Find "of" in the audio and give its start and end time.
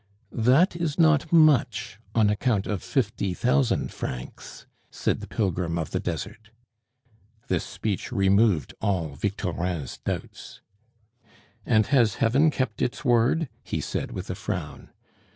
2.65-2.81, 5.77-5.91